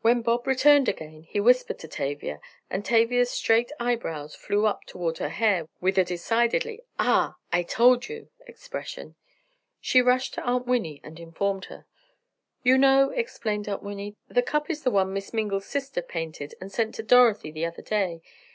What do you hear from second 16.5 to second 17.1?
and sent to